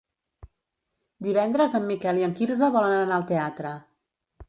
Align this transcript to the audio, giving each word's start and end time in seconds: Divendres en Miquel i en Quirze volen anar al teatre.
Divendres 1.27 1.77
en 1.81 1.87
Miquel 1.91 2.23
i 2.23 2.27
en 2.31 2.35
Quirze 2.41 2.73
volen 2.79 2.99
anar 2.99 3.21
al 3.21 3.31
teatre. 3.37 3.79